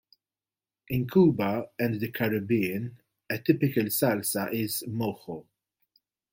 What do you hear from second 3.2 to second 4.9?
a typical salsa is